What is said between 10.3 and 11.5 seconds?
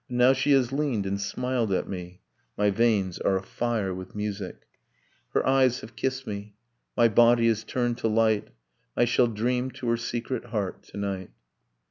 heart tonight